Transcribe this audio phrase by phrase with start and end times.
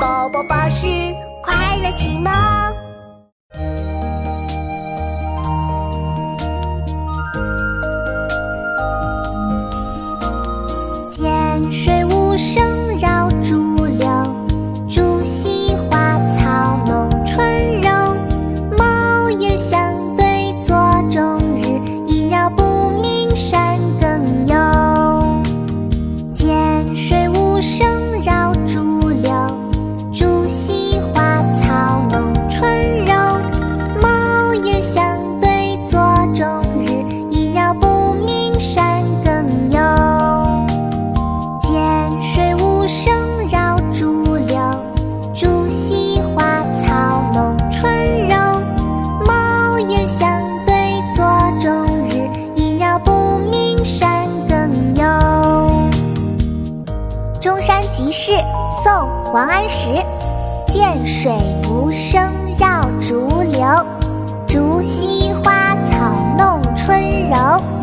[0.00, 0.86] 宝宝巴士
[1.42, 2.53] 快乐启蒙。
[57.44, 58.32] 中山集市
[58.82, 58.90] 宋
[59.34, 60.02] 王安石。
[60.66, 61.30] 涧水
[61.68, 63.60] 无声绕竹流
[64.48, 67.73] 竹溪花草弄春柔。